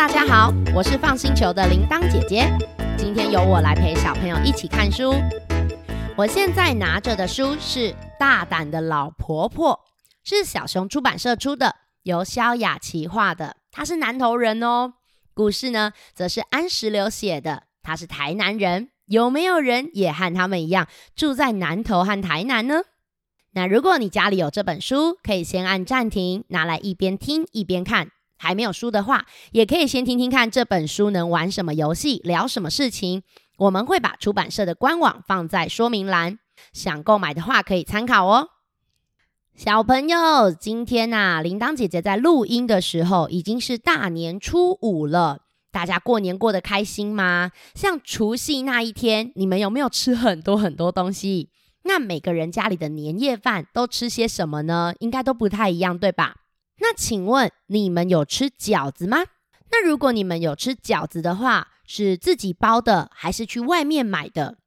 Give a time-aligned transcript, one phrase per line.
[0.00, 2.50] 大家好，我是放星球的铃铛姐姐。
[2.96, 5.12] 今天由我来陪小朋友一起看书。
[6.16, 9.74] 我现在拿着的书是《大胆的老婆婆》，
[10.24, 13.56] 是小熊出版社出的，由萧雅琪画的。
[13.70, 14.94] 她是南投人哦。
[15.34, 18.88] 故事呢，则是安石榴写的，他是台南人。
[19.04, 22.84] 有没有人也和他们一样住在南投和台南呢？
[23.52, 28.08] 那如果你家里有这本书，可以先按暂停，拿来一边听一边看。
[28.42, 33.22] 还没有书的话，也可以先听听看这本书能玩什么游戏，聊什么事情。
[33.58, 36.38] 我们会把出版社的官网放在说明栏，
[36.72, 38.48] 想购买的话可以参考哦。
[39.54, 47.50] 小朋友，今天啊，铃铛姐姐在录音的时候已经是大年初五了，大家过年过得开心吗？
[47.74, 51.50] 像除夕那一天，你们有没有吃很多很多东西？
[51.82, 54.94] 那每个人家里的年夜饭都吃些什么呢？
[55.00, 56.36] 应该都不太一样，对吧？
[56.80, 59.24] 那请问你们有吃饺子吗？
[59.70, 64.58] 那如果你们有吃饺子的话，是自己包的还是去外面买的？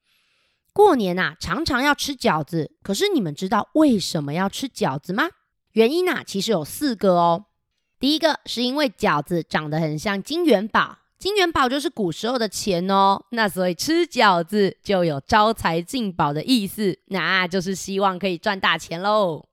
[0.72, 5.30] 过年啊，常常要吃饺子，可是你们知道为什么要吃饺子吗？
[5.74, 7.46] 原因啊，其实有四个哦。
[8.00, 13.24] 第一个是因为饺子长得很像金元宝，金元宝就是古时候的钱哦。
[13.32, 19.46] 那所以吃饺子就有招财进宝的意思，那就是希望可以赚大钱喽。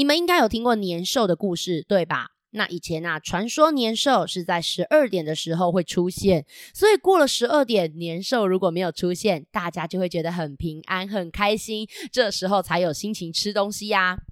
[0.00, 2.30] 你们应该有听过年兽的故事，对吧？
[2.52, 14.22] 那以前啊，传说年兽是在十二点的时候会出现，所以过了十二点，年兽如果没有出现，大家就会觉得很平安、很开心，这时候才有心情吃东西呀。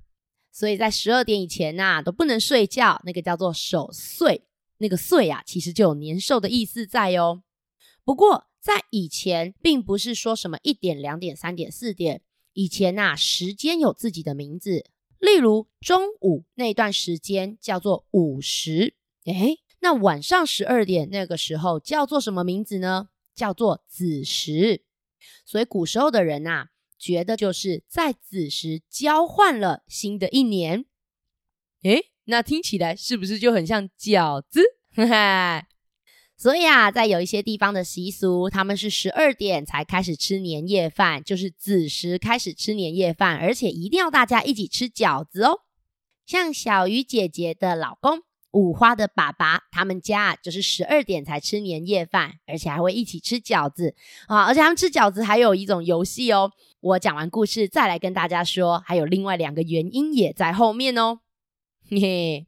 [0.51, 4.45] 所以在十二点以前呐，都不能睡觉，那个叫做守岁，
[4.79, 7.43] 那个岁啊，其实就有年兽的意思在哦。
[8.07, 12.23] 不过在以前，并不是说什么一点、两点、三点、四点，
[12.55, 14.87] 以前呐，时间有自己的名字。
[15.19, 23.09] 例如中午那段时间叫做午时，诶，那晚上十二点那个时候叫做什么名字呢？
[23.35, 24.83] 叫做子时。
[25.45, 26.69] 所以古时候的人呐，
[26.99, 30.87] 觉得就是在子时交换了新的一年。
[31.83, 34.63] 诶，那听起来是不是就很像饺子？
[34.95, 35.69] 哈哈。
[36.39, 45.63] 所以啊，在有一些地方的习俗，他们是十二点才开始吃年夜饭，就是子时开始吃年夜饭，而且一定要大家一起吃饺子哦。
[46.25, 48.21] 像小鱼姐姐的老公
[48.53, 53.97] 五花的爸爸，他们家就是十二点才吃年夜饭，而且还会一起吃饺子
[54.29, 54.45] 啊！
[54.45, 56.53] 而且他们吃饺子还有一种游戏哦。
[56.81, 61.19] 我讲完故事再来跟大家说，还有另外两个原因也在后面哦。
[62.01, 62.47] 嘿，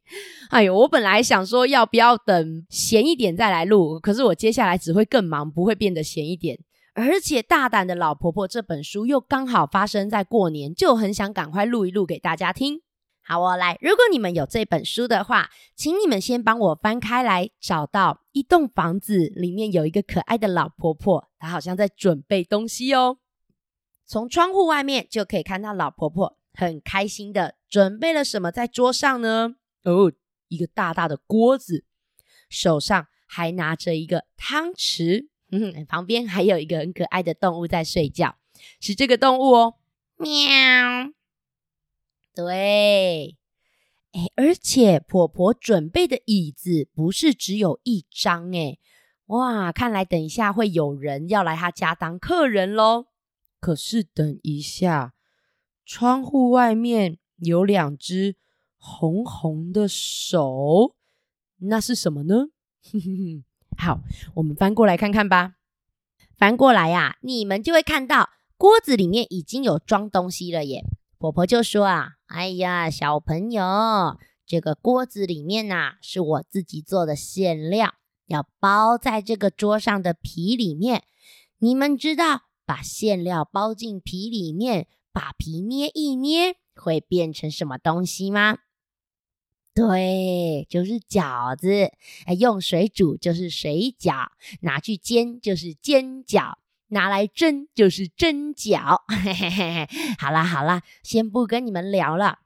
[0.49, 6.59] 哎呦，我本来想说要不要等闲一点再来录，可是我接下来只会更忙，不会变得闲一点。
[6.93, 12.81] 而且大胆的老婆婆这本书又刚好发生在过年，就很想赶快录一录给大家听。
[13.23, 13.77] 好，我来。
[13.81, 23.17] 如果你们有这本书的话，请你们先帮我翻开来，找到一栋房子里面有一个可爱的老婆婆，她好像在准备东西哦。
[24.05, 26.37] 从窗户外面就可以看到老婆婆。
[26.53, 29.55] 很开心的准备了什么在桌上呢？
[29.83, 30.11] 哦，
[30.47, 31.85] 一个大大的锅子，
[32.49, 38.37] 手上还拿着一个汤匙，嗯，旁边还有一个很可爱的动物在睡觉，
[38.79, 39.75] 是这个动物哦，
[40.17, 40.29] 喵。
[42.35, 43.37] 对，
[44.11, 48.77] 哎，而且婆婆准备的椅子不是只有一张，哎，
[49.27, 53.07] 哇，看来等一下会有人要来她家当客人喽。
[53.59, 55.13] 可是等一下。
[55.85, 58.35] 窗户外面有两只
[58.77, 60.95] 红红的手，
[61.57, 62.49] 那是什么呢？
[62.91, 63.43] 哼哼哼
[63.77, 63.99] 好，
[64.35, 65.55] 我们翻过来看看吧。
[66.35, 70.83] 翻过来呀，你们就会看到锅子里面已经有装东西了耶。
[71.17, 77.93] 婆婆就说啊：“哎呀，小朋友，这个锅子里面呐，是我自己做的馅料，
[78.25, 81.03] 要包在这个桌上的皮里面。
[81.59, 88.59] 你们知道把馅料包进皮里面，把皮捏一捏，会变成什么东西吗？
[89.73, 91.91] 对，就是饺子。
[92.25, 94.27] 哎，用水煮就是水饺，
[94.61, 96.55] 拿去煎就是煎饺，
[96.87, 99.01] 拿来蒸就是蒸饺。
[99.07, 99.87] 嘿嘿嘿，
[100.19, 102.39] 好啦好啦，先不跟你们聊了，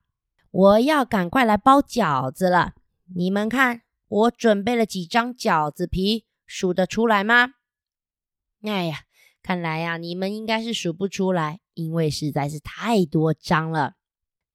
[0.52, 2.74] 我要赶快来包饺子了。
[3.16, 7.54] 你们看，我准备了几张饺子皮，数得出来吗？
[8.62, 9.00] 哎呀，
[9.42, 11.60] 看来呀，你们应该是数不出来。
[11.76, 13.94] 因为实在是太多张了，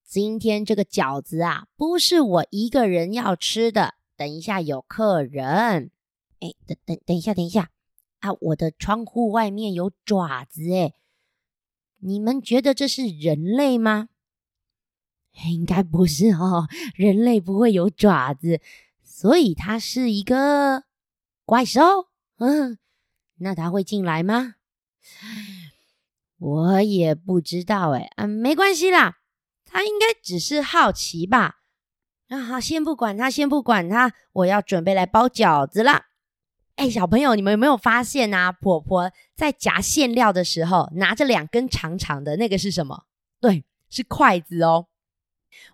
[0.04, 3.94] 今天这个饺子啊，不是我一个人要吃的。
[4.16, 5.90] 等一下有客人，
[6.40, 7.70] 哎，等等等一下，等一下
[8.18, 8.32] 啊！
[8.40, 10.92] 我的窗户外面有爪子，哎，
[12.00, 14.08] 你们觉得这是人类吗？
[15.44, 18.60] 应该不是哦，人类不会有爪子，
[19.02, 20.84] 所以它是一个
[21.46, 22.08] 怪兽？
[22.36, 22.78] 嗯，
[23.40, 24.56] 那他会进来吗？
[26.40, 29.18] 我也不知道哎，啊，没关系啦，
[29.66, 31.56] 他应该只是好奇吧。
[32.28, 36.06] 啊，好，先不管他，先不管他，我要准备来包饺子啦。
[36.76, 38.50] 哎，小朋友，你们有没有发现啊？
[38.50, 43.04] 婆婆在夹馅料的时候，拿着两根长长的，那个是什么？
[43.38, 44.86] 对，是筷子哦。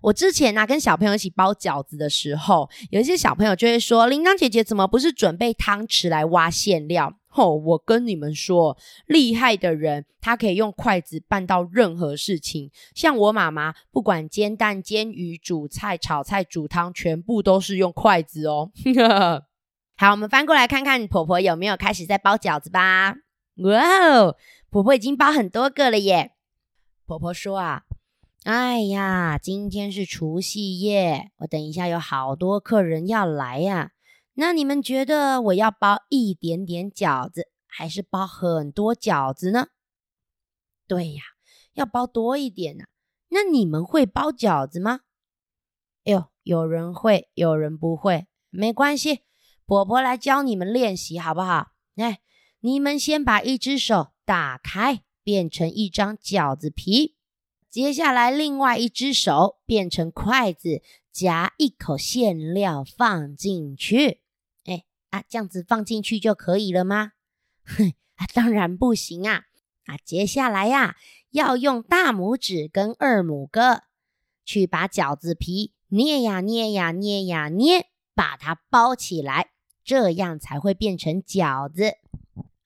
[0.01, 12.71] 我之前呢、啊，跟小朋友一起包饺子的时候，有一些小朋友就会说：“铃铛姐姐怎么不是准备汤匙来挖馅料？”我跟你们说，厉害的人他可以用筷子办到任何事情。
[12.95, 18.71] 像我妈妈，不管煎蛋、煎鱼、煮菜、炒菜、煮汤，全部都是用筷子哦。
[19.99, 23.17] 好，我们翻过来看看婆婆有没有开始在包饺子吧。
[23.57, 24.37] 哇哦，
[24.71, 26.33] 婆婆已经包很多个了耶。
[27.07, 27.83] 婆婆说啊。
[28.45, 33.91] 哎呀，今天是除夕夜，我等一下有好多客人要来呀。
[34.39, 39.69] 那你们觉得我要包一点点饺子，还是包很多饺子呢？
[40.87, 41.23] 对呀，
[41.73, 42.85] 要包多一点呢。
[43.29, 45.01] 那你们会包饺子吗？
[46.05, 49.21] 哎呦，有人会，有人不会，没关系，
[49.65, 51.69] 婆婆来教你们练习好不好？
[51.97, 52.21] 哎，
[52.61, 57.17] 你们先把一只手打开，变成一张饺子皮。
[57.71, 64.21] 接下来，另外一只手变成筷子，夹一口馅料放进去。
[65.11, 67.13] 啊，这样子放进去就可以了吗？
[67.65, 69.45] 哼啊，当然不行啊！
[69.87, 70.97] 啊，接下来呀、
[71.31, 73.83] 要用大拇指跟二拇哥
[74.45, 79.51] 去把饺子皮捏呀捏呀捏呀捏，把它包起来，
[79.85, 81.95] 这样才会变成饺子。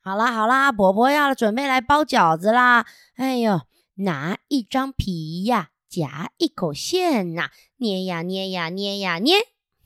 [0.03, 2.87] 好啦好啦，婆婆要准备来包饺子啦！
[3.17, 3.63] 哎呦。
[3.97, 9.35] 拿一张皮呀，夹一口馅呐，捏呀捏呀捏呀捏，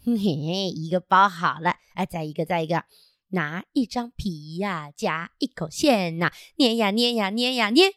[0.04, 2.84] 嘿嘿，一个包好了，哎，再一个再一个，
[3.28, 7.94] 拿一张皮呀，夹一口馅呐，捏呀捏呀捏呀捏，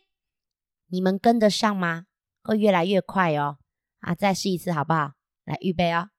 [0.89, 2.06] 你们跟得上吗？
[2.42, 3.57] 会越来越快哦，
[4.00, 5.12] 啊，再试一次好不好？
[5.44, 6.09] 来，预备哦，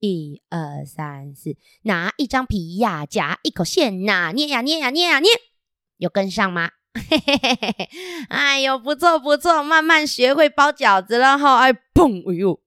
[0.00, 5.30] 一二三四，拿一张皮呀，夹一口馅呐，捏呀捏呀捏呀捏，
[5.96, 6.72] 有跟上吗？
[6.92, 7.88] 嘿嘿嘿嘿嘿，
[8.28, 11.60] 哎呦，不错不错，慢慢学会包饺子了哈！
[11.60, 12.30] 哎，砰！
[12.30, 12.60] 哎呦，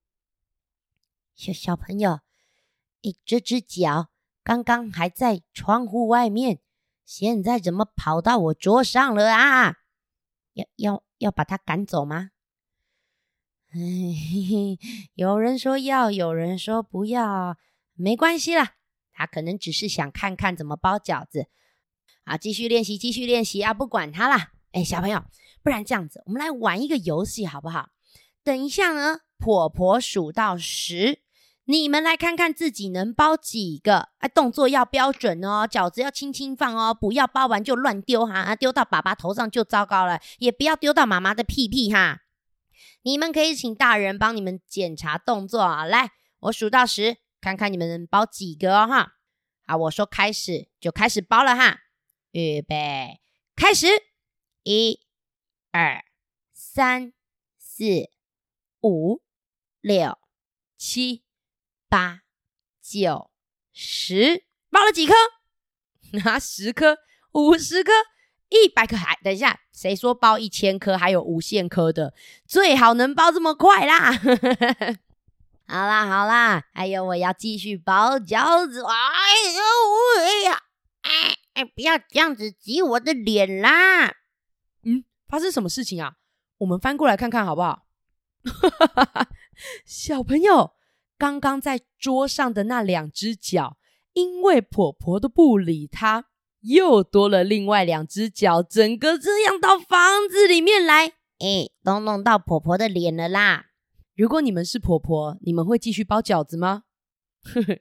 [1.36, 2.22] 小小朋友，
[3.25, 4.10] 这只脚
[4.44, 6.60] 刚刚还在窗户外面，
[7.06, 9.78] 现在怎么跑到我桌上了啊？
[10.54, 12.31] 要要要把它赶走吗？
[15.16, 17.57] 有人说要，有人说不要，
[17.94, 18.75] 没关系啦，
[19.12, 21.48] 他可能只是想看看怎么包饺子。
[22.24, 23.72] 啊，继续练习，继续练习啊！
[23.72, 25.24] 不管他啦，哎，小朋友，
[25.62, 27.90] 不然这样子，我们来玩一个游戏好不好？
[28.44, 31.22] 等一下呢，婆婆数到十，
[31.68, 34.10] 你们来看看自己能包几个？
[34.20, 42.22] 哎，动作要标准哦，饺子要轻轻放哦，不要包完就乱丢哈，啊丢到爸爸头上就糟糕了，也不要丢到妈妈的屁屁哈。
[43.02, 49.14] 你们可以请大人帮你们检查动作啊，来，我数到十，看看你们能包几个哦哈。
[49.66, 51.80] 好，我说开始就开始包了哈。
[52.32, 53.22] 预备，
[53.56, 53.88] 开始！
[54.64, 55.00] 一、
[55.72, 56.04] 二、
[56.54, 57.14] 三、
[57.58, 57.84] 四、
[58.82, 59.22] 五、
[59.82, 60.18] 六、
[60.78, 61.25] 七、
[61.89, 62.21] 八、
[62.81, 63.31] 九、
[63.73, 65.13] 十，包了几颗？
[66.23, 66.97] 拿 十颗、
[67.33, 67.92] 五十颗、
[68.49, 68.95] 一百颗？
[68.95, 72.13] 还等一下，谁说包一千颗还有无限颗的？
[72.47, 74.11] 最好能包这么快啦！
[75.68, 78.83] 好 啦好啦，还有我要继续包饺子。
[78.83, 78.94] 哎
[79.54, 79.61] 呦，
[80.23, 80.63] 哎呀，
[81.01, 81.37] 哎。
[81.56, 84.07] 哎，不要这样子挤我的脸啦！
[84.83, 86.15] 嗯，发生什么事情啊？
[86.57, 87.87] 我们翻过来看看好不好？
[88.44, 89.27] 哈哈哈哈
[89.85, 90.73] 小朋友，
[91.18, 93.78] 刚刚在桌上的那两只脚，
[94.14, 96.26] 因为婆婆都不理她，
[96.62, 101.07] 又多了另外两只脚，整个这样到房子里面来，
[101.40, 103.68] 哎，都弄到婆婆的脸了啦！
[104.16, 106.84] 如果你们是婆婆，你们会继续包饺子吗？
[107.44, 107.80] 呵呵。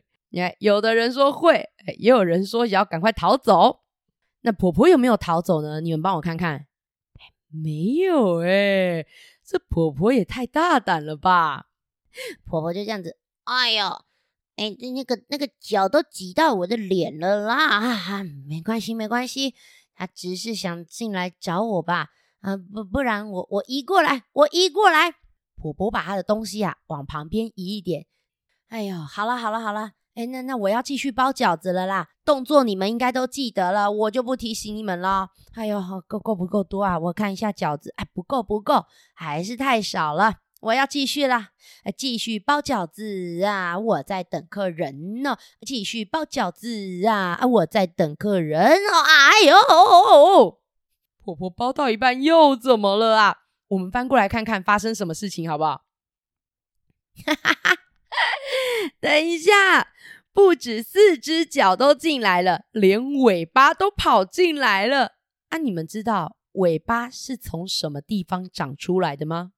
[0.58, 3.82] 有的人说会，也有人说也要赶快逃走。
[4.40, 5.80] 那婆婆有没有逃走呢？
[5.80, 6.66] 你们帮我看看，
[7.48, 9.06] 没有哎，
[9.44, 11.68] 这婆婆也太大胆了吧！
[12.44, 13.86] 婆婆就这样子，哎呦，
[14.56, 17.78] 哎，那个那个脚都挤到我的脸了啦！
[17.78, 19.54] 啊，没关系，没关系，
[19.94, 22.08] 他只是想进来找我吧？
[22.40, 25.14] 啊，不，不然我我移过来，我移过来。
[25.56, 28.06] 婆婆把她的东西啊往旁边移一点。
[28.68, 29.92] 哎呦，好了，好了，好了。
[30.14, 32.08] 哎，那那我要继续包饺子了啦！
[32.24, 35.28] 动作你们应该都记得了，我就不提醒你们了。
[35.54, 36.98] 哎呦，够够不够多啊？
[36.98, 38.84] 我看一下饺子，哎，不够不够，
[39.14, 40.34] 还是太少了。
[40.64, 41.50] 我要继续啦，
[41.94, 43.78] 继续包饺子啊！
[43.78, 47.38] 我在等客人呢，继续包饺子啊！
[47.46, 49.02] 我在等客人哦！
[49.04, 50.60] 哎呦，
[51.22, 53.36] 婆婆包到一半又怎么了啊？
[53.68, 55.84] 我们翻过来看看发生什么事情好不好？
[57.26, 57.76] 哈哈哈！
[59.00, 59.88] 等一下，
[60.32, 65.16] 不止四只脚都进来了，连尾巴都跑进来了。
[65.50, 69.50] 啊，你们知道尾巴是从什么地方长出来的吗？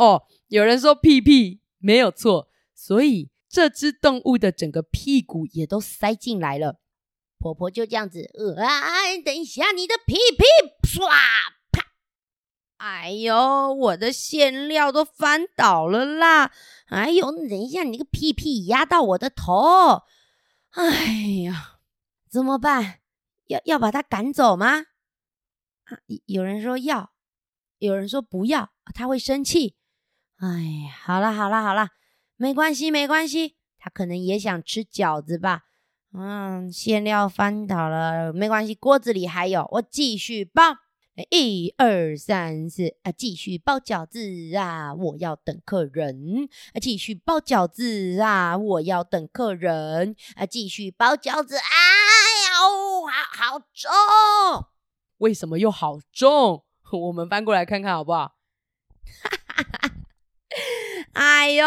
[0.00, 6.80] 哦，有人说屁屁没有错，所以这只动物的整个屁股也都塞进来了。
[7.36, 8.88] 婆婆就这样子，呃，啊
[9.22, 10.44] 等一下，你的屁屁，
[10.82, 11.06] 唰
[11.70, 11.92] 啪！
[12.78, 16.50] 哎呦，我的馅料都翻倒了啦！
[16.86, 20.04] 哎呦，等一下，你那个屁屁压到我的头！
[20.70, 21.80] 哎呀，
[22.30, 23.00] 怎么办？
[23.48, 24.86] 要要把它赶走吗？
[25.84, 27.12] 啊有人说要，
[27.78, 29.76] 有人说不要，他会生气。
[30.40, 30.48] 哎
[30.88, 31.90] 呀，好了好了好了，
[32.36, 35.64] 没关系没关系，他可能也想吃饺子吧。
[36.14, 40.78] 嗯，馅料翻倒了，没关系，锅子里还有，我继续包。
[41.28, 44.94] 一二三四，啊，继续包饺子啊！
[44.94, 46.48] 我要等客人。
[46.72, 48.56] 啊，继续包饺子啊！
[48.56, 50.16] 我要等客人。
[50.36, 51.58] 啊，继续包饺子。
[51.58, 51.62] 哎
[52.54, 53.12] 呦，好
[53.50, 53.90] 好重。
[55.18, 56.64] 为什么又好重？
[56.90, 58.36] 我们翻过来看看好不好？
[59.22, 59.89] 哈哈哈！
[61.12, 61.64] 哎呦，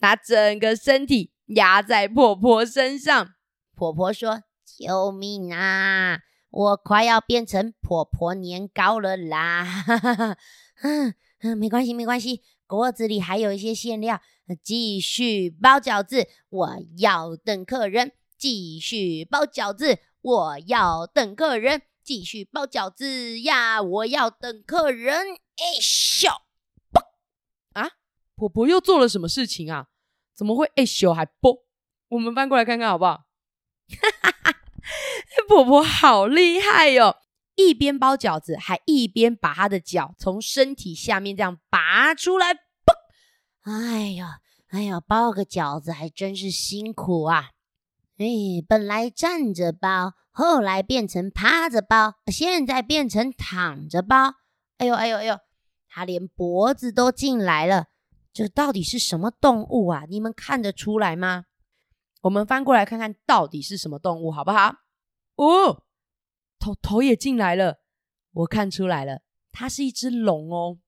[0.00, 3.34] 他整个身体压在婆婆身上。
[3.74, 6.20] 婆婆说：“救命啊！
[6.50, 10.36] 我快要变成婆婆年糕了啦！”哈哈哈！
[10.82, 14.20] 嗯嗯，没关系，没关系，锅子里还有一些馅料，
[14.62, 16.26] 继续包饺子。
[16.48, 19.98] 我要等客人，继续包饺子。
[20.20, 21.82] 我要等客人。
[22.02, 23.82] 继续包饺子呀！
[23.82, 25.14] 我要等客人。
[25.56, 26.47] 哎咻！
[28.38, 29.88] 婆婆又做了什么事情啊？
[30.32, 31.66] 怎么会哎咻还啵？
[32.10, 33.24] 我们翻过来看看好不好？
[33.90, 34.58] 哈哈哈！
[35.48, 37.16] 婆婆好厉害哟、
[37.56, 42.54] 一边包饺子，还一边把她的脚从身体下面这样拔出来。
[42.54, 42.94] 啵！
[43.62, 47.50] 哎呀，哎呀，包个饺子还真是辛苦啊！
[48.18, 48.26] 哎，
[48.68, 50.14] 本来站着包。
[50.30, 54.34] 后来变成趴着包，现在变成躺着包。
[54.76, 55.36] 哎呦哎呦哎呦，
[55.88, 57.86] 他连脖子都进来了，
[58.38, 60.04] 这到底是什么动物啊？
[60.08, 61.46] 你们看得出来吗？
[62.20, 64.76] 我们翻过来看看到底是什么动物，好不好？
[65.34, 65.82] 哦，
[66.60, 67.80] 头头也进来了，
[68.30, 70.78] 我看出来了，它是一只龙哦。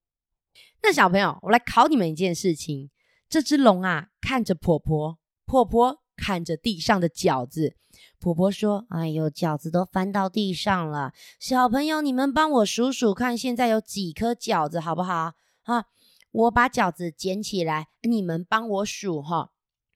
[0.84, 2.92] 那小朋友，我来考你们一件事情：
[3.28, 7.74] 这只龙啊，看着婆婆，婆婆看着地上的饺子。
[8.20, 11.12] 婆婆说：“哎呦，饺子都翻到地上了。
[11.40, 15.32] 小朋友，你们帮我数数看，现在有几颗饺子，好不好？
[15.64, 15.84] 啊，
[16.30, 19.52] 我把饺子捡起来，你们帮我数哈。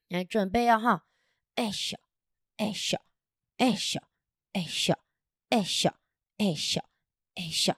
[0.08, 1.06] 来，准备哦哈。
[1.54, 1.98] 哎小，
[2.56, 3.00] 哎小，
[3.58, 4.00] 哎小，
[4.52, 4.98] 哎小，
[5.50, 5.94] 哎小，
[6.38, 6.84] 哎小，
[7.34, 7.76] 哎小，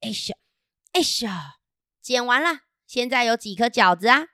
[0.00, 0.34] 哎小，
[0.92, 1.28] 哎小，
[2.02, 4.28] 捡完了，现在有几颗饺子啊？”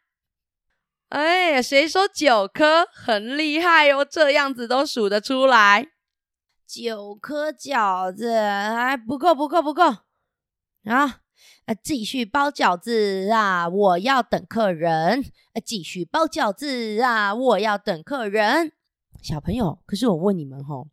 [1.10, 4.04] 哎，谁说九颗很厉害哦？
[4.04, 5.90] 这样子都数得出来，
[6.66, 9.84] 九颗饺子还不够，不够，不够
[10.84, 11.22] 啊！
[11.66, 13.68] 啊，继续包饺子啊！
[13.68, 15.22] 我要等客人。
[15.52, 17.34] 啊，继续包饺子啊！
[17.34, 18.72] 我要等客人。
[19.22, 20.88] 小朋友，可是我问你们吼，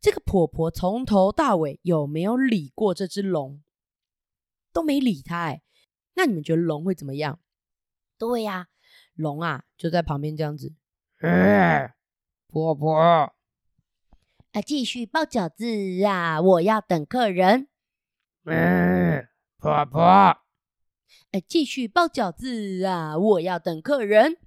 [0.00, 3.62] 这个婆婆从头到尾有没有理过这只龙？
[4.72, 5.62] 都没理它哎。
[6.14, 7.40] 那你们觉得龙会怎么样？
[8.18, 8.68] 对呀。
[9.14, 10.72] 龙啊，就在旁边这样子。
[11.20, 11.90] 嗯，
[12.48, 12.98] 婆婆，
[14.52, 16.40] 啊，继续包饺子啊！
[16.40, 17.68] 我要等客人。
[18.44, 19.28] 嗯，
[19.60, 20.00] 婆婆，
[21.32, 23.18] 哎，继续包饺子啊！
[23.18, 24.38] 我要等客人。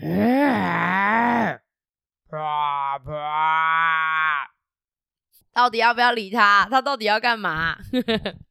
[0.00, 1.60] 嗯，
[2.28, 2.36] 婆
[3.04, 3.12] 婆，
[5.52, 6.66] 到底要不要理他？
[6.68, 7.76] 他到底要干嘛？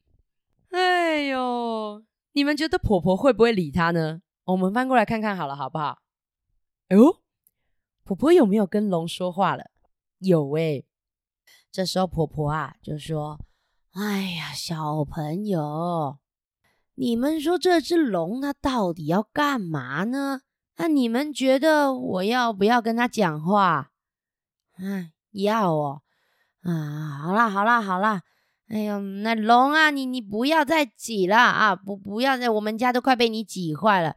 [0.72, 2.02] 哎呦，
[2.32, 4.22] 你们觉得婆婆会不会理他呢？
[4.44, 5.98] 我们翻过来看看好了，好不好？
[6.88, 7.20] 哎呦，
[8.04, 9.70] 婆婆有没有跟龙说话了？
[10.20, 10.86] 有诶。
[11.70, 13.38] 这时候婆婆啊就说
[14.02, 16.16] ：“哎呀，小朋友，
[16.94, 20.40] 你们说这只龙它到底要干嘛呢？
[20.78, 23.90] 那你们觉得我要不要跟他讲话？
[24.78, 26.00] 嗯，要哦。
[26.62, 28.22] 啊，好啦，好啦，好啦。
[28.68, 31.76] 哎呦，那龙啊，你你不要再挤了啊！
[31.76, 34.14] 不，不要再，我们家都快被你挤坏了。”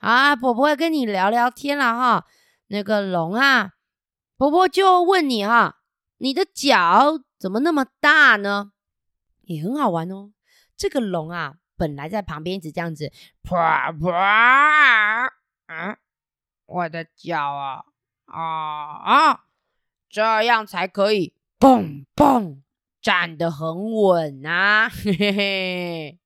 [0.00, 2.24] 啊，婆婆跟你聊聊天了哈。
[2.68, 3.72] 那个龙啊，
[4.38, 5.76] 婆婆就问你哈，
[6.16, 8.70] 你的脚怎么那么大呢？
[9.46, 10.30] 也很好玩哦。
[10.76, 13.10] 这个龙啊，本来在旁边一直这样子，
[13.42, 15.26] 啪啪，
[15.66, 15.98] 啊，
[16.66, 17.84] 我的脚啊，
[18.26, 19.44] 啊啊，
[20.10, 22.62] 这样才可以，蹦蹦，
[23.00, 26.18] 站得很稳啊，嘿嘿嘿，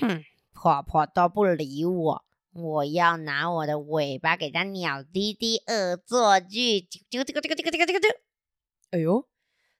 [0.00, 8.08] 哼，婆婆都不理我，我要拿我的尾巴给它鸟滴滴恶作剧，这个这个这个这个这个这个这，
[8.90, 9.28] 哎呦，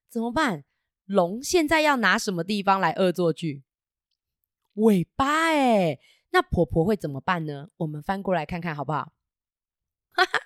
[0.09, 0.65] 怎么办？
[1.07, 3.63] 龙现在要拿什么地方来恶作剧？
[4.75, 5.99] 尾巴哎，
[6.31, 7.69] 那婆婆会怎么办呢？
[7.79, 9.13] 我们翻过来看看好不好？
[10.13, 10.41] 哈哈，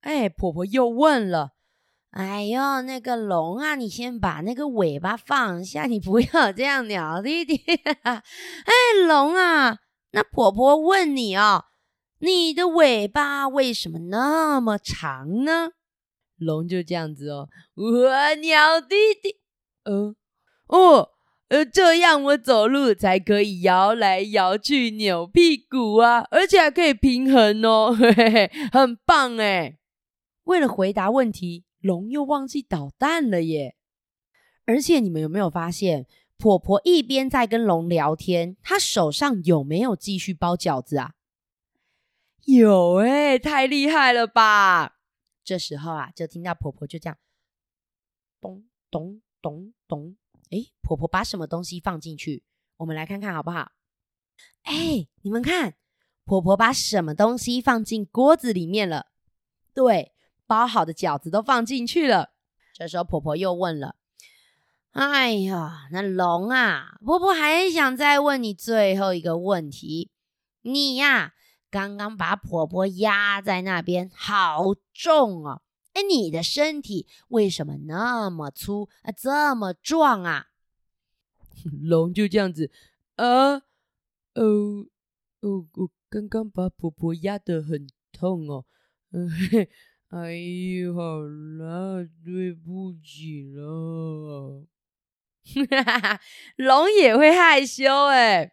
[0.00, 1.54] 哎，婆婆又问了
[2.10, 7.56] ：“哎呦，那个龙啊，你先把那个尾巴放下，你不要这样鸟弟弟。”
[8.04, 8.72] 哎，
[9.08, 9.78] 龙啊，
[10.10, 11.64] 那婆婆问你哦，
[12.18, 15.72] 你的尾巴为什么那么长呢？
[16.36, 19.40] 龙就这样子哦，我鸟弟弟，
[19.84, 20.14] 呃，
[20.66, 21.10] 哦。
[21.48, 29.78] 呃，这样我走路才可以摇来摇去、扭屁股啊，而且还可以平衡哦，嘿嘿嘿，很棒哎！
[30.44, 33.76] 为了回答问题，龙又忘记捣蛋了耶。
[34.64, 36.06] 而且你们有没有发现，
[36.38, 41.12] 婆婆一边在跟龙聊天，她手上有没有继续包饺子啊？
[42.46, 44.96] 有哎，太厉害了吧！
[45.44, 47.18] 这时候啊，就听到婆婆就这样，
[48.40, 50.16] 咚咚咚咚。
[50.50, 52.44] 哎，婆婆把什么东西放进去？
[52.78, 53.72] 我们来看看好不好？
[54.62, 55.74] 哎，你们看，
[56.24, 59.08] 婆婆把什么东西放进锅子里面了？
[59.74, 60.14] 对，
[60.46, 62.30] 包好的饺子都放进去了。
[62.72, 63.96] 这时候婆婆又问了
[64.92, 70.10] ：“哎呀，那龙啊，婆婆还想再问你最后一个问题。
[70.62, 71.34] 你呀，
[71.70, 74.62] 刚刚把婆婆压在那边，好
[74.94, 75.60] 重哦。”
[75.94, 80.48] 哎，你的身体为什么那么粗啊，这么壮啊？
[81.82, 82.70] 龙就这样子
[83.14, 83.54] 啊，
[84.34, 84.86] 哦
[85.40, 88.66] 哦，我刚刚把婆婆压得很痛哦，
[89.14, 89.30] 嗯，
[90.08, 94.66] 哎呦，好啦，对不起了。
[95.44, 96.20] 哈哈哈，
[96.56, 98.52] 龙也会害羞哎，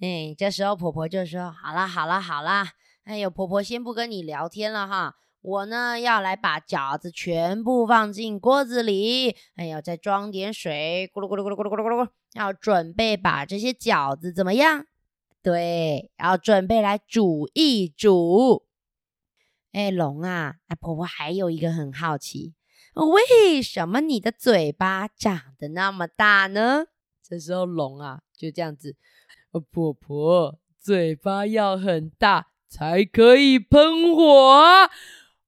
[0.00, 2.72] 哎，这时候婆婆就说：“好啦，好啦，好啦，
[3.04, 14.86] 哎呦，婆婆先不跟你聊天了哈。”我呢，要来把饺子全部放进锅子里，哎要再装点水，咕噜咕噜咕噜咕噜咕噜咕噜，要准备把这些饺子怎么样？
[15.42, 18.64] 对，要准备来煮一煮。
[19.72, 22.54] 哎，龙啊，啊，婆婆还有一个很好奇，
[22.94, 26.84] 为什么你的嘴巴长得那么大呢？
[27.20, 28.94] 这时候龙啊，就这样子，
[29.72, 34.88] 婆婆嘴巴要很大才可以喷火。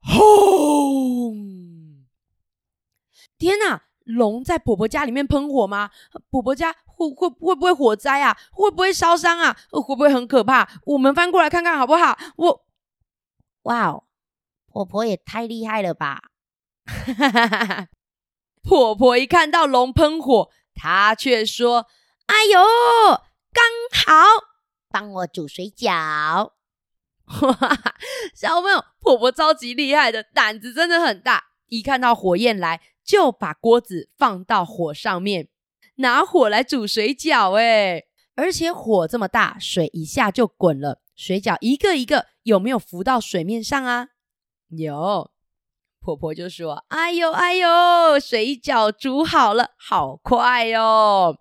[0.07, 1.35] 轰！
[3.39, 5.91] 天哪，龙在婆婆家里面喷火吗？
[6.31, 8.37] 婆婆家会会会不会火灾啊？
[8.53, 9.57] 会不会烧伤啊？
[9.71, 10.69] 会不会很可怕？
[10.85, 12.19] 我们翻过来看看好不好？
[12.37, 12.65] 我，
[13.63, 14.05] 哇哦，
[14.67, 16.23] 婆婆也太厉害了吧！
[18.63, 21.87] 婆婆一看到龙喷火，她却说
[22.27, 22.61] ：“哎呦，
[23.53, 24.15] 刚好
[24.91, 26.53] 帮我煮水饺。”
[27.27, 27.59] 哇，
[28.35, 31.45] 小朋友，婆婆超级厉害的，胆子真的很大。
[31.69, 35.49] 一看到火焰来，就把锅子放到火上面，
[35.97, 37.53] 拿火来煮水饺。
[37.55, 38.05] 哎，
[38.37, 44.09] 而且火这么大，水一下就滚了，水饺一个一个有没有浮到水面上啊？
[44.69, 45.31] 有。
[46.01, 51.39] 婆婆就说：“哎呦哎呦，水饺煮好了，好快哦！”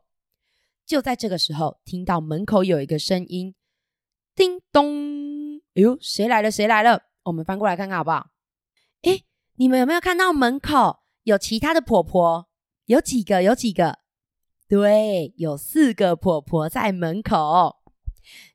[0.88, 3.56] 就在这个时候，听到门口有一个声音
[4.34, 5.43] ：“叮咚。”
[5.76, 6.52] 哎呦，谁来了？
[6.52, 7.02] 谁来了？
[7.24, 8.28] 我们翻过来看看好不好？
[9.02, 9.22] 哎，
[9.56, 12.48] 你们有没有看到门口有其他的婆婆？
[12.86, 13.42] 有几个？
[13.42, 14.00] 有几个？
[14.68, 17.78] 对，有四个婆婆在门口。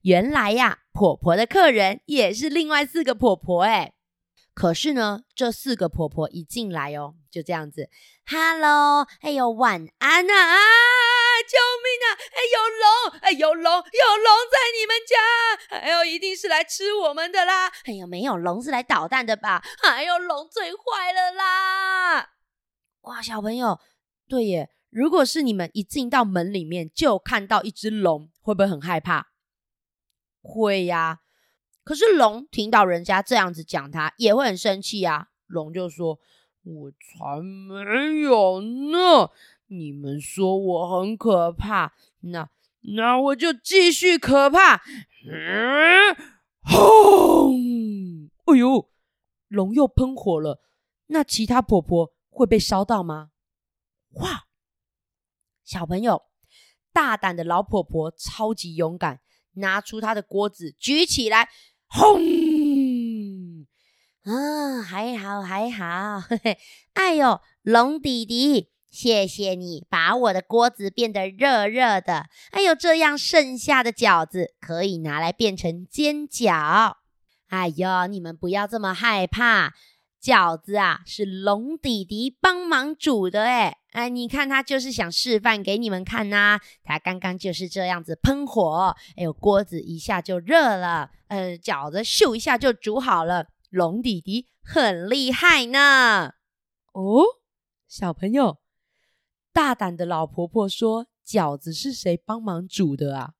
[0.02, 3.94] 原来呀，婆婆的客人也是另外四个婆婆哎。
[4.58, 7.88] 可是呢，这四个婆婆一进来哦，就这样子
[8.26, 10.56] ，Hello，哎呦，晚安呐啊！
[11.46, 12.06] 救命啊！
[12.34, 13.20] 哎，有龙！
[13.20, 13.72] 哎，有龙！
[13.72, 15.76] 有龙在你们家！
[15.76, 17.68] 哎呦，一定是来吃我们的啦！
[17.84, 19.62] 哎呦，没有龙是来捣蛋的吧？
[19.84, 22.30] 哎呦，龙最坏了啦！
[23.02, 23.78] 哇，小朋友，
[24.28, 29.28] 对耶，如果是你们一进到门里面就看到一只龙，会不会很害怕？
[30.42, 31.20] 会呀。
[31.88, 35.28] 可是龙听到人家这样子讲他，也会很生气啊。
[35.46, 36.20] 龙就说
[36.62, 39.30] ：“我才没有呢！
[39.68, 42.50] 你们说我很可怕，那
[42.94, 44.82] 那我就继续可怕。”
[45.32, 46.14] 嗯，
[46.60, 48.28] 轰！
[48.44, 48.90] 哎呦，
[49.48, 50.60] 龙又喷火了。
[51.06, 53.30] 那其他婆婆会被烧到吗？
[54.16, 54.44] 哇！
[55.64, 56.24] 小朋友，
[56.92, 59.22] 大胆的老婆婆超级勇敢，
[59.52, 61.48] 拿出她的锅子举起来，
[61.88, 63.66] 轰！
[64.24, 66.58] 啊，还好还好，嘿嘿，
[66.92, 76.96] 哎呦，龙弟弟，谢谢你把我的锅子变得热热的，哎呦，这样剩下的饺子可以拿来变成煎饺。
[77.48, 79.72] 哎呦，你们不要这么害怕。
[80.28, 86.60] 饺子啊，是龙弟弟帮忙煮的诶，哎，你看他就是想示范给你们看呐、啊。
[86.84, 93.46] 他刚刚就是这样子喷火，哎呦，锅子一下就热了，呃，饺子咻一下就煮好了。
[93.70, 96.34] 龙弟弟很厉害呢。
[96.92, 97.24] 哦，
[97.88, 98.58] 小朋友，
[99.50, 103.30] 大胆的老婆婆说，饺子是谁帮忙煮的啊？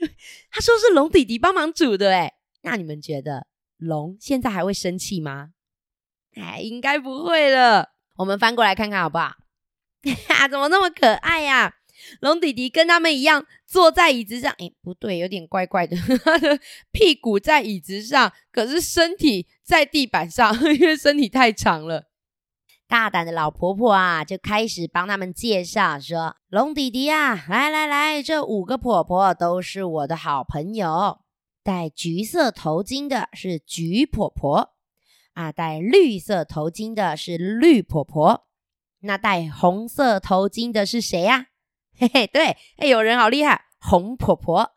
[0.50, 5.50] 他说是龙弟弟帮忙煮的，哎，那你们觉得龙现在还会生气吗？
[6.36, 7.90] 哎，应该不会了。
[8.16, 9.34] 我们翻过来看看好不好？
[10.28, 11.74] 哈， 怎么那么可爱呀、
[12.20, 14.52] 龙弟弟跟他们一样坐在椅子上。
[14.58, 15.96] 哎，不对，有点怪怪的。
[16.24, 16.58] 他的
[16.92, 22.10] 屁股在椅子上，可是身体在地板上， 因为身体太长了。
[22.86, 31.20] 大胆的老婆婆啊，就开始帮他们介绍说：“龙弟弟啊，来来来，这五个婆婆都是我的好朋友。
[31.62, 34.73] 戴橘色头巾的是橘婆婆。”
[35.34, 38.46] 啊，戴绿色头巾的是绿婆婆，
[39.00, 41.48] 那戴红色头巾的是谁呀？
[41.96, 44.72] 嘿嘿，对，哎，有人好厉害，红婆婆。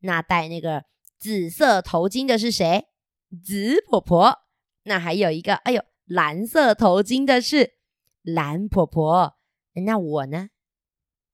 [0.00, 0.84] 那戴那个
[1.18, 2.86] 紫色头巾的是谁？
[3.44, 4.40] 紫婆婆。
[4.84, 7.74] 那还有一个，哎呦，蓝色头巾的是
[8.22, 9.36] 蓝婆婆。
[9.86, 10.50] 那我呢？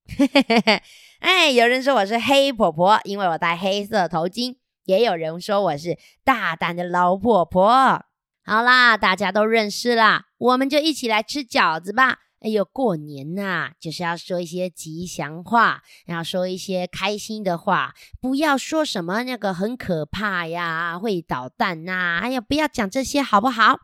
[0.06, 0.82] 嘿嘿嘿嘿，
[1.20, 4.56] 哎，有人说我是黑婆婆，因为我戴黑色头巾。
[4.84, 8.05] 也有人说我是大胆的老婆婆。
[8.48, 12.20] 好啦，大家都认识啦，我们就一起来吃饺子吧。
[12.38, 23.80] 哎呦，过年呐、啊，就是要说一些吉祥话，要说一些开心的话，不要说什么那个很可怕呀，会捣蛋呐、哎呀，不要讲这些好不好？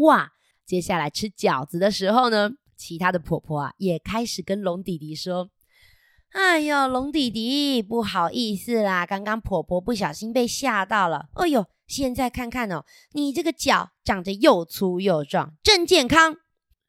[0.00, 0.32] 哇，
[0.66, 5.48] 接下来吃饺子的时候呢，其他的婆婆啊也开始跟龙弟弟说
[6.36, 11.30] ：“哎呦，龙弟弟，不好意思啦，刚刚婆婆不小心被吓到了。
[11.36, 16.36] 哎呦。”现在看看哦，你这个脚长得又粗又壮，真健康。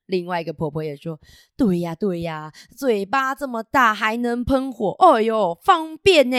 [0.05, 1.19] 另外一个婆婆也说
[1.55, 6.37] ：“对呀，对呀，嘴巴这么大还能喷火，哎呦，方便呢。”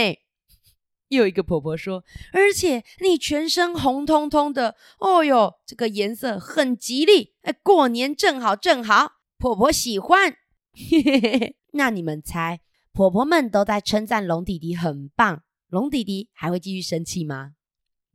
[1.08, 10.36] 又一个婆婆说：“而且你全身红彤彤的，哦呦，这个颜色很吉利，哎，过年正好正好，婆婆喜欢。”
[10.74, 12.60] 嘿嘿嘿嘿那你们猜，
[12.92, 17.52] 婆婆们都在称赞龙弟弟很棒，龙弟弟还会继续生气吗？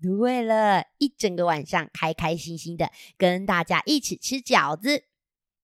[0.01, 5.05] 对了，一整个晚上开开心心的跟大家一起吃饺子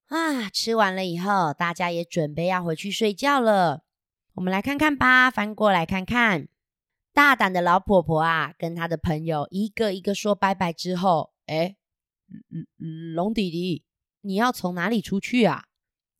[0.08, 0.48] 啊！
[0.50, 3.84] 吃完了以后，大家也准备要回去睡觉了。
[4.34, 6.48] 我们来看看吧，翻过来看看。
[7.12, 11.76] 大胆的老婆婆啊，跟她的朋友一个一个说拜拜之后，哎，
[13.14, 13.84] 龙弟弟，
[14.22, 15.66] 你要从哪里出去啊？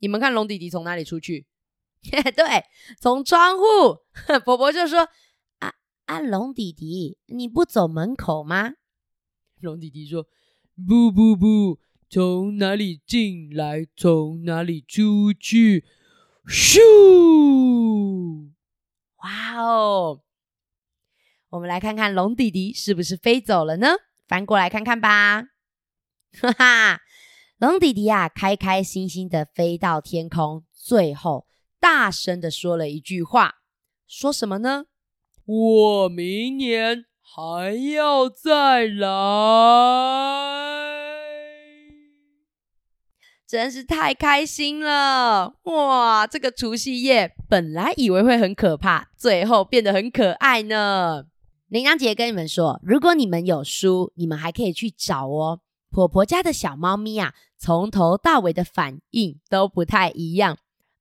[0.01, 1.47] 你们看龙弟弟从哪里出去？
[2.03, 2.65] 对，
[3.01, 3.65] 从窗户。
[4.45, 5.09] 婆婆就说。
[6.07, 8.75] 啊，龙弟弟，你不走门口吗？
[9.61, 10.27] 龙弟弟说
[10.87, 11.79] ：“不不不，
[12.11, 15.85] 从哪里进来，从哪里出去。”
[16.49, 16.81] 咻！
[19.19, 20.23] 哇哦！
[21.51, 23.89] 我们来看看龙弟弟是不是飞走了呢？
[24.27, 25.43] 翻过来看看吧。
[26.33, 27.01] 哈哈，
[27.59, 31.47] 龙弟弟呀，开开心心的飞到天空，最后
[31.79, 33.63] 大声的说了一句话，
[34.09, 34.87] 说什么呢？
[35.45, 39.09] 我明年还要再来，
[43.45, 45.55] 真是太开心了！
[45.65, 51.25] 哇，这个除夕夜本来以为会很可怕，最后变得很可爱呢。
[51.69, 55.61] 羚羊姐跟你们说，如果你们有书，你们还可以去找哦。
[55.91, 60.57] 婆婆家的小猫咪啊，从头到尾的反应都不太一样，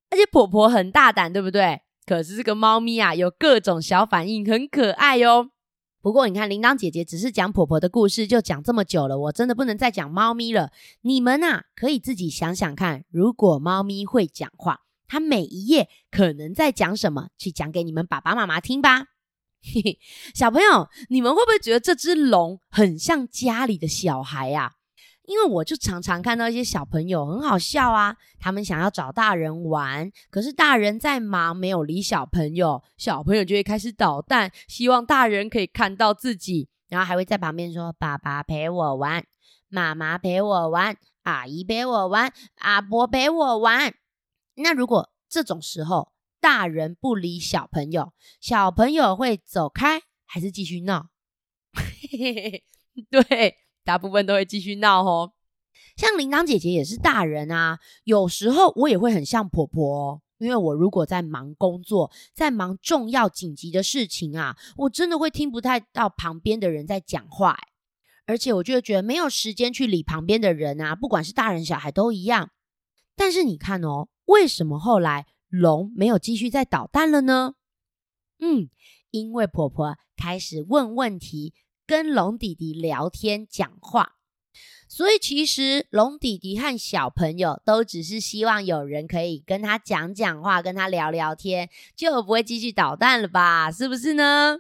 [0.10, 1.82] 而且婆婆很大胆，对不对？
[2.06, 5.50] 可是这个猫咪啊，有各种小反应，很可爱哟。
[6.02, 10.72] 不过你看，铃铛姐姐只是讲婆婆的故事，就讲这么久了，我真的不能再讲猫咪了。
[11.02, 19.06] 你们啊，可以自己想想看，如果猫咪会讲话，它每一页可能在讲什么，去讲给你们爸爸妈妈听吧。
[19.62, 20.00] 嘿嘿，
[20.34, 24.74] 小朋友，你们会不会觉得这只龙很像家里的小孩呀？
[25.32, 39.24] 因为我就常常看到一些小朋友很好笑啊，他们想要找大人玩，可是大人在忙，没有理小朋友，小朋友就会开始捣蛋，希望大人可以看到自己，然后还会在旁边说：“爸爸陪我玩，
[39.70, 43.94] 妈妈陪我玩，阿姨陪我玩，阿伯陪我玩。”
[44.56, 51.08] 那如果这种时候大人不理小朋友，小朋友会走开还是继续闹？
[53.10, 55.34] 对，大部分都会继续闹哦。
[55.96, 67.58] 像铃铛姐姐也是大人啊，有时候我也会很像婆婆哦，因为我如果在忙工作，在忙重要紧急的事情啊，我真的会听不太到旁边的人在讲话，
[68.26, 72.52] 而且我就会觉得没有时间去理旁边的人啊，不管是大人小孩都一样。
[73.16, 77.56] 但是你看哦，为什么后来龙没有继续在捣蛋了呢？
[78.40, 78.70] 嗯，
[79.12, 81.54] 因为婆婆开始问问题，
[81.92, 84.14] 跟龙弟弟聊天讲话。
[84.88, 93.70] 所以其实龙弟弟和小朋友都只是希望有人可以跟他讲讲话，跟他聊聊天，就不会继续捣蛋了吧？
[93.70, 94.60] 是不是呢？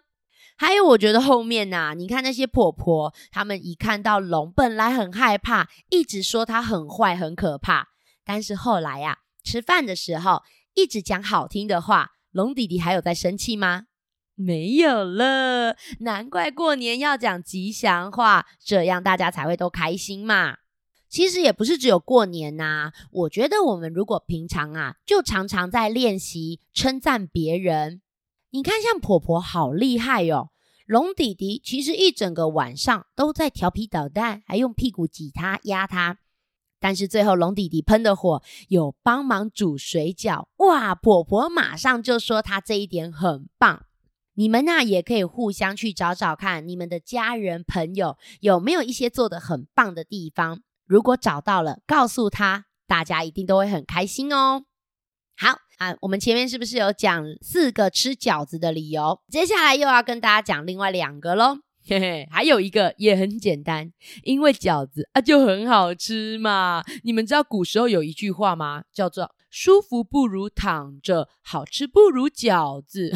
[0.57, 7.87] 还有，我觉得后面呐、你看那些婆婆，他们一看到龙，本来很害怕，一直说他很坏、很可怕，
[8.25, 13.85] 但是后来呀、吃饭的时候一直讲好听的话，龙弟弟还有在生气吗？
[14.35, 20.57] 没有了，难怪过年要讲吉祥话，这样大家才会都开心嘛。
[21.07, 28.01] 其实也不是只有过年呐、我觉得我们如果平常啊，就常常在练习称赞别人。
[28.51, 30.49] 你看，像婆婆好厉害哟、哦，
[30.85, 36.17] 龙弟弟其实一整个晚上都在调皮捣蛋，还用屁股挤他、压他。
[36.79, 40.95] 但是最后龙弟弟喷的火有帮忙煮水饺，哇！
[40.95, 43.85] 婆婆马上就说他这一点很棒。
[44.41, 50.61] 你们呢、也可以互相去找找看，你们的家人朋友有没有一些做的很棒的地方。
[50.87, 54.63] 如果找到了，告诉他，大家一定都会很开心哦。
[55.37, 59.21] 好啊，我们前面是不是有讲四个吃饺子的理由？
[59.29, 61.59] 接下来又要跟大家讲另外两个喽。
[61.85, 66.83] 嘿嘿，还有一个也很简单，因为饺子啊就很好吃嘛。
[67.03, 68.85] 你们知道古时候有一句话吗？
[68.91, 69.35] 叫做。
[69.51, 73.11] 舒服不如躺着，好吃不如饺子，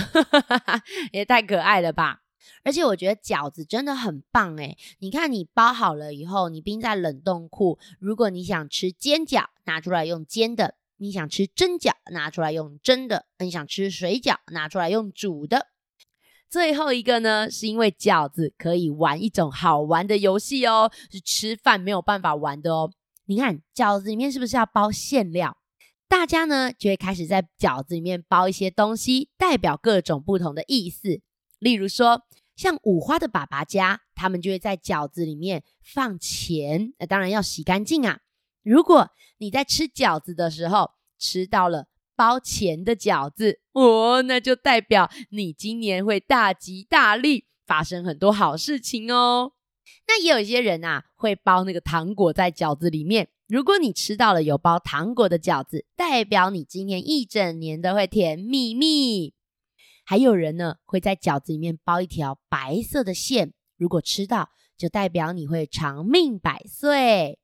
[1.13, 2.23] 也太可爱了吧！
[2.63, 7.79] 而且我觉得饺子真的很棒诶，你看你包好了以后，你冰在冷冻库。
[7.99, 15.67] 如果你想吃煎饺，拿出来用煎的；你想吃蒸饺，拿出来用蒸的；你想吃水饺，拿出来用煮的。
[16.49, 22.91] 最后一个呢，是因为饺子可以玩一种好玩的游戏哦，是吃饭没有办法玩的哦。
[23.25, 25.57] 你看饺子里面是不是要包馅料？
[26.07, 31.21] 大家呢就会开始在饺子里面包一些东西，代表各种不同的意思。
[31.59, 32.21] 例如说，
[32.55, 38.19] 像五花的爸爸家，他们就会在饺子里面放钱，那当然要洗干净啊。
[38.63, 49.53] 如果你在吃饺子的时候吃到了包钱的饺子，哦，那就代表你今年会大吉大利，发生很多好事情哦。
[50.07, 53.29] 那也有一些人啊，会包那个糖果在饺子里面。
[53.47, 59.35] 如果你吃到了有包糖果的饺子，代表你今年一整年都会甜蜜蜜。
[60.03, 67.37] 还有人呢，会在饺子里面包一条白色的线，如果吃到，就代表你会长命百岁。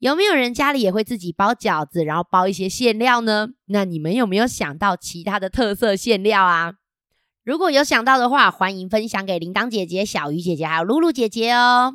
[0.00, 3.50] 有没有人家里也会自己包饺子，然后包一些馅料呢？
[3.66, 6.74] 那你们有没有想到其他的特色馅料啊？
[7.44, 11.94] 如果有想到的话，欢迎分享给铃铛姐姐、小鱼姐姐还有露露姐姐哦。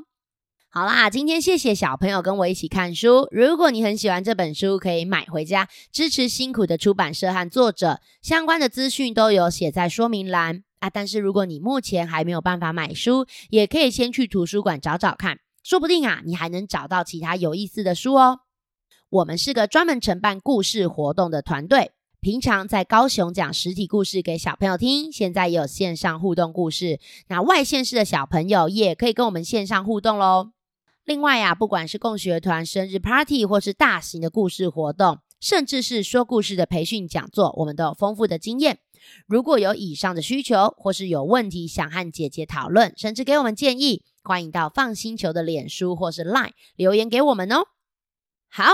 [0.74, 3.28] 好啦，今天谢谢小朋友跟我一起看书。
[3.30, 8.00] 如果你很喜欢这本书，可以买回家支持辛苦的出版社和作者。
[8.22, 10.90] 相关的资讯都有写在说明栏啊。
[10.90, 18.40] 但是如果你目前还没有办法买书，也可以先去图书馆找找看，说不定啊，你还能找到其他有意思的书哦。
[19.10, 27.02] 我们是个专门承办故事活动的团队，平常在高雄讲实体故事给小朋友听，现在也有线上互动故事。
[27.28, 30.52] 那外县市的小朋友也可以跟我们线上互动喽。
[31.04, 38.80] 另外呀、不管是共学团生日 party，或是大型的故事活动，甚至是说故事的培训讲座，我们都有丰富的经验。
[39.26, 47.66] 如果有以上的需求，或是有问题想和姐姐讨论，甚至给我们建议，欢迎到放心球的脸书或是 Line 留言给我们哦。
[48.48, 48.66] 好，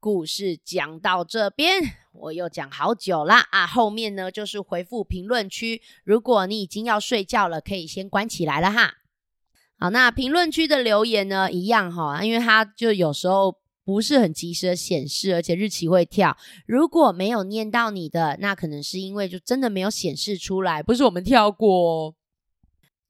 [0.00, 1.80] 故事讲到这边，
[2.12, 3.64] 我又讲好久啦啊！
[3.64, 8.94] 后面呢就是回复评论区，如果你已经要睡觉了，可以先关起来了哈。
[9.78, 16.34] 好，那评论区的留言呢，一样哈，因为它就有时候不是很及时的显示，而且日期会跳。
[16.66, 22.14] 如果没有念到你的，那可能是因为就真的没有显示出来，不是我们跳过。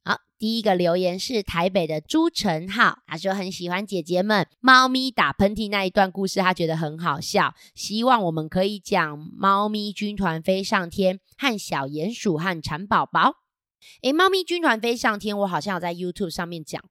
[0.04, 13.45] 好，第一个留言是台北的朱晨浩，他说很喜欢姐姐们猫咪打喷嚏那一段故事，他觉得很好笑，希望我们可以讲猫咪军团飞上天和小鼹鼠和蚕宝宝。
[14.02, 16.82] 诶，猫咪军团飞上天，我好像有在 YouTube 上面讲。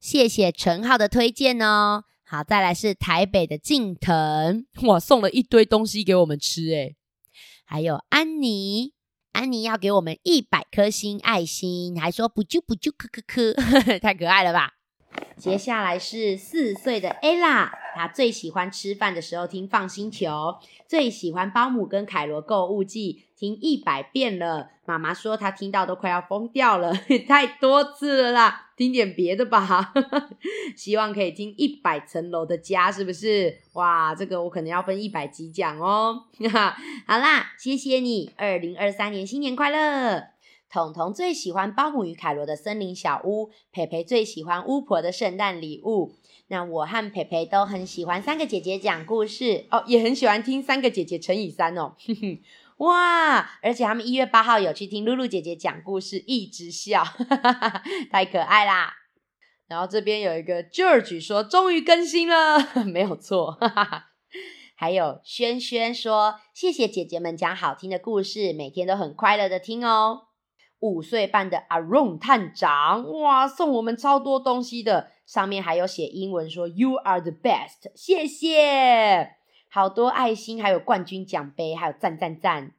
[0.00, 2.04] 谢谢陈浩的推荐哦。
[2.24, 6.96] 好，再来是台北的静腾， 哇，送了一堆东西给我们吃诶。
[7.64, 8.92] 还有安妮，
[9.32, 14.77] 安妮要给我们一百颗星爱心，还说不啾不啾，咳咳咳， 太可爱了吧！
[15.38, 20.56] 接下来是四岁的 Ella，她最喜欢吃饭的时候听放心球，
[20.88, 24.70] 最喜欢包姆跟凯罗购物记，听一百遍了。
[24.84, 26.92] 妈妈说她听到都快要疯掉了，
[27.28, 29.92] 太多次了啦，听点别的吧。
[30.76, 33.58] 希望可以听一百层楼的家，是不是？
[33.74, 36.24] 哇，这个我可能要分一百集讲哦。
[37.06, 40.37] 好啦，谢谢你，二零二三年新年快乐。
[40.70, 46.14] 彤彤最喜欢包姆与凯罗的森林小屋，佩佩最喜欢巫婆的圣诞礼物。
[46.48, 51.94] 那我和佩佩都很喜欢三个姐姐讲故事哦，也很喜欢听三个姐姐乘以三哦。
[52.78, 53.58] 哇！
[53.60, 57.02] 而且他们一月八号有去听露露姐姐讲故事，一直笑，
[58.12, 58.94] 太可爱啦。
[59.66, 64.04] 然后这边有一个 George 说，终于更新了， 没有错，哈哈哈。
[64.76, 70.27] 还有轩轩说，谢谢姐姐们讲好听的故事，每天都很快乐的听哦。
[70.80, 79.36] 五岁半的阿荣探长，哇，送我们超多东西的，上面还有写英文说 “You are the best”，谢谢，
[79.68, 82.72] 好多爱心，还有冠军奖杯，还有赞赞赞，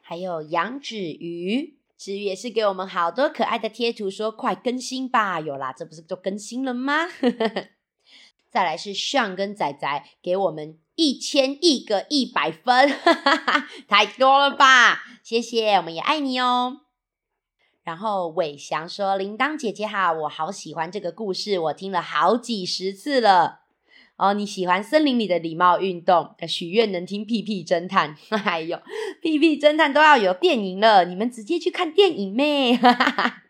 [0.00, 7.08] 还有杨芷瑜，芷瑜也是给我们好多可爱的贴图，说快更新吧，有啦，这不是都更新了吗？
[8.48, 12.88] 再来是 Sean 跟仔仔给我们一千亿个一百分，
[13.88, 16.82] 太多了吧，谢谢，我们也爱你哦。
[17.84, 23.62] 然后伟翔说：“铃铛姐姐好，我好喜欢这个故事，我听了好几十次了。
[24.16, 26.36] 哦，你喜欢森林里的礼貌运动？
[26.46, 28.78] 许愿能听屁屁侦探， 还有
[29.20, 32.76] 屁屁侦探都要有电影了，你们直接去看电影咩？
[32.76, 33.42] 哈哈哈。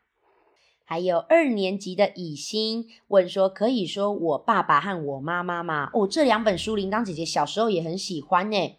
[0.85, 5.91] 还有二年级的以欣问说：可以说我爸爸和我妈妈吗？
[5.93, 8.77] 哦，这两本书铃铛姐姐小时候也很喜欢呢。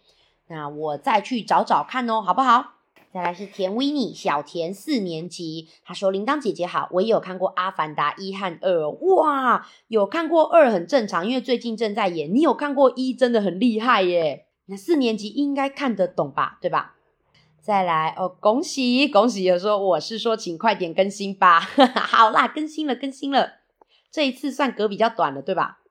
[0.48, 2.72] 那我再去找找看哦，好不好？”
[3.13, 12.34] 再来是田维尼，小田四年级，他说：“铃铛姐姐好，我也有看过《阿凡达》一和二，哇，有看过二很正常，因为最近正在演。
[12.34, 14.47] 你有看过一，真的很厉害耶。
[14.65, 16.58] 那四年级应该看得懂吧？
[16.60, 16.95] 对吧？
[17.62, 19.43] 再来哦，恭喜恭喜！
[19.43, 21.60] 有说我是说，请快点更新吧。
[21.93, 23.60] 好啦，更新了，更新了，
[24.12, 25.82] 这一次算隔比较短了，对吧？”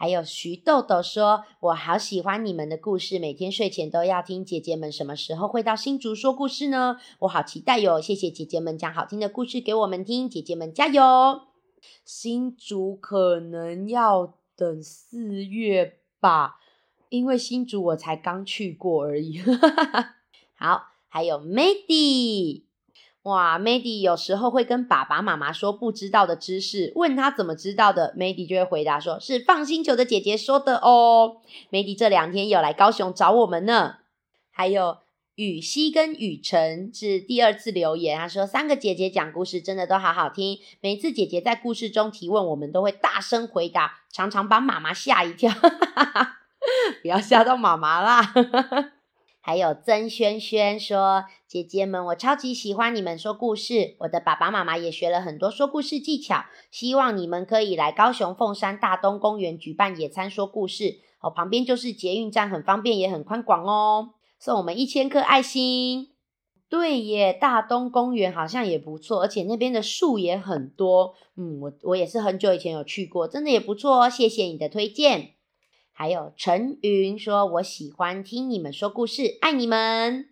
[0.00, 4.44] 还有徐豆豆说：“我好喜欢你们的故事，每天睡前都要听。
[4.44, 7.00] 姐姐们什么时候会到新竹说故事呢？
[7.18, 8.00] 我好期待哟！
[8.00, 11.02] 谢谢姐姐们讲好听的故事给我们听，姐姐们加油！
[12.04, 16.60] 新竹可能要等四月吧，
[17.08, 19.40] 因为新竹我才刚去过而已。
[20.54, 22.62] 好，还有 Mady。”
[23.28, 31.36] 哇，Mady 有时候会跟爸爸妈妈说不知道的知识，问他怎么知道的，Mady 就会回答说是 FUN 星球的姐姐说的哦。
[31.70, 33.96] Mady 这两天有来高雄找我们呢。
[34.50, 34.96] 还有
[35.34, 45.52] 雨熙跟雨辰是第二次留言，他说三个姐姐讲故事真的都好好听，每次姐姐在故事中提问，我们都会大声回答，常常把妈妈吓一跳，
[47.02, 48.32] 不要吓到妈妈啦。
[49.48, 64.10] 还有曾轩轩说：“姐姐们，我超级喜欢你们说故事，我的爸爸妈妈也学了很多说故事技巧，希望你们可以来高雄凤山大东公园举办野餐说故事哦，旁边就是捷运站，很方便也很宽广哦。
[64.38, 66.10] 送我们一千颗爱心，
[66.68, 71.14] 对耶，大东公园好像也不错，而且那边的树也很多。
[71.38, 74.10] 嗯，我我也是很久以前有去过，真的也不错哦。
[74.10, 75.36] 谢谢你的推荐。”
[75.98, 80.28] 还有陈云说：“我喜欢听你们说故事，爱你们。”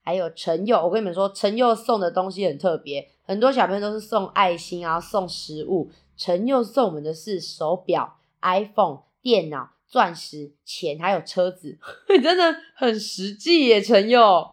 [0.00, 5.90] 还有陈佑，我跟你们说，陈佑送的东西很特别，很多小朋友都是送爱心，啊送食物。
[6.16, 11.78] 陈佑送我们的是手表、iPhone、电脑、钻石、钱，还有车子，
[12.22, 14.52] 真的很实际耶，陈佑。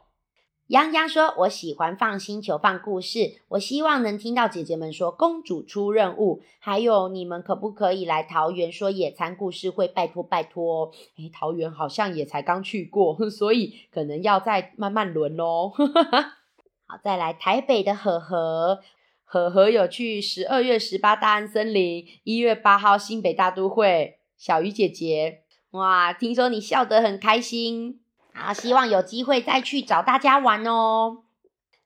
[0.69, 9.88] 洋洋说：“我喜欢放星球放故事，我希望能听到姐姐们说公主出任务，还有你们可不可以来桃园说野餐故事会？
[9.88, 10.91] 拜托拜托！
[11.17, 15.71] 诶，桃园好像也才刚去过， 所以可能要再慢慢轮哦。
[16.85, 18.81] 好，再来台北的和和，
[19.23, 25.41] 和和有去十二月十八大安森林，一月八号新北大都会，小鱼姐姐，
[25.71, 28.02] 哇，听说你笑得很开心。”
[28.34, 31.23] 啊，希望有机会再去找大家玩哦。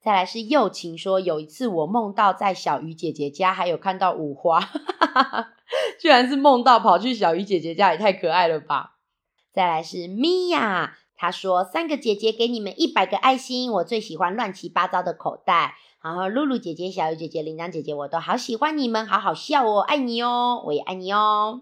[0.02, 4.60] 再来是幼晴说，有一次我梦到在小鱼姐姐家，还有看到五花，
[6.00, 8.98] 居然是梦到跑去小鱼姐姐家，也太可爱了吧。
[9.54, 15.76] 再来是米娅，她说三个姐姐给你们一百个爱心，我最喜欢乱七八糟的口袋。
[16.04, 21.62] 然后露露姐姐、小鱼姐姐、铃铛姐姐，我都好喜欢你们，好好笑哦，爱你哦，我也爱你哦。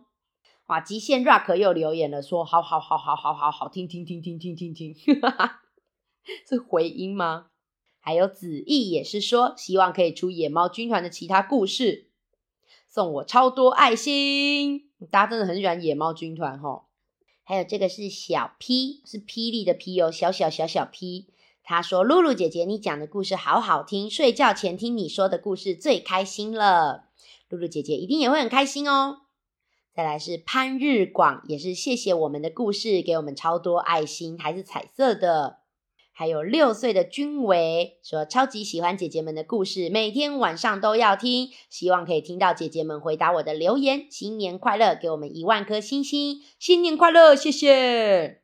[0.71, 0.79] 哇！
[0.79, 4.95] 极限 Rock 又留言了，说：“好好好好好好好听听听听听听听，
[6.47, 7.47] 是回音吗？”
[7.99, 12.07] 还有子毅也是说，希望可以出野猫军团的其他故事，
[12.87, 14.89] 送我超多爱心。
[15.11, 16.83] 大家真的很喜欢野猫军团哦。
[17.43, 21.33] 还有这个是小 P，是霹雳的 P 哦，小小小小 P。
[21.63, 27.09] 他说：“露露姐姐，你讲的故事好好听，睡觉前听你说的故事最开心了。
[27.49, 29.23] 露露姐姐一定也会很开心哦。”
[29.93, 35.57] 再来是潘日广，也是谢谢我们的故事，给我们超多爱心，还是彩色的。
[36.13, 44.05] 还有六岁的君维说，超级喜欢姐姐们的故事，每天晚上都要听，希望可以听到姐姐们回答我的留言。
[44.09, 48.41] 新年快乐，给我们一万颗星星，新年快乐，谢谢。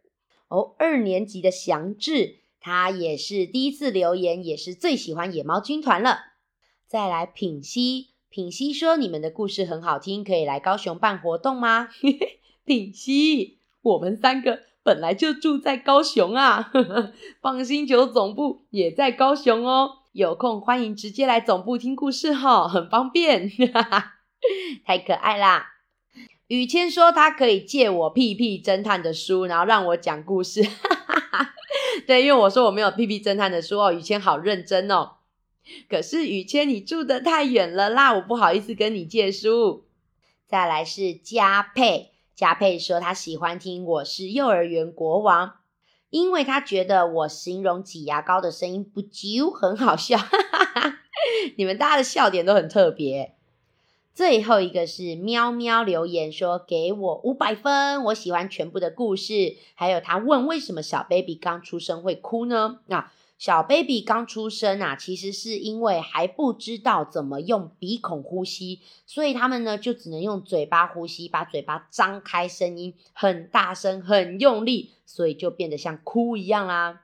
[0.48, 6.20] 哦，二年级的祥志，他也是第一次留言，也是最喜欢野猫军团了。
[6.88, 11.90] 再来品熙，品熙说你们的故事很好听，可以来高雄办活动吗？
[12.66, 14.60] 品熙，我们三个。
[14.84, 16.72] 本来就住在高雄啊，
[17.42, 20.00] 放心球总部也在高雄哦。
[20.14, 23.50] 有空欢迎直接来总部听故事哈，很方便，
[24.86, 25.74] 太可爱啦。
[26.48, 30.66] 雨谦说他可以借我屁屁侦探的书，然后让我讲故事。
[32.08, 33.92] 对，因为我说我没有屁屁侦探的书哦。
[33.92, 35.17] 雨谦好认真哦。
[35.90, 39.86] 可是雨谦你住得太远了啦，我不好意思跟你借书。
[40.46, 42.12] 再来是佳佩。
[42.36, 45.48] 佳佩说：“他喜欢听《我是幼儿园国王》，
[46.12, 50.18] 因为他觉得我形容挤牙膏的声音不啾很好笑。
[50.18, 51.00] 哈哈哈，
[51.58, 53.34] 你们大家的笑点都很特别。”
[54.14, 63.12] 最后一个是喵喵留言说：“给我五百分，我喜欢全部的故事。”还有他问：“为什么小 baby 刚出生会哭呢？”啊。
[63.38, 77.02] 小 baby 刚出生啊，其实是因为还不知道怎么用鼻孔呼吸，所以他们呢就只能用嘴巴呼吸，把嘴巴张开，声音很大声、很用力，所以就变得像哭一样啦。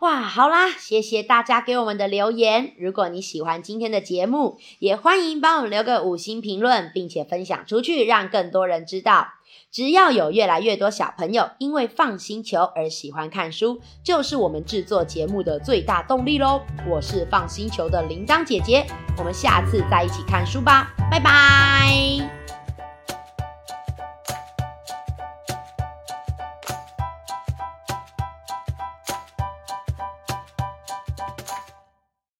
[0.00, 2.74] 哇，好啦，谢谢大家给我们的留言。
[2.78, 9.28] 如果你喜欢今天的节目，也欢迎帮我们留个五星评论，并且分享出去，让更多人知道。
[9.74, 16.60] 只要有越来越多小朋友因为 FUN 星球而喜欢看书，就是我们制作节目的最大动力喽！
[16.88, 18.86] 我是 FUN 星球的铃铛姐姐，
[19.18, 22.43] 我们下次再一起看书吧，拜拜。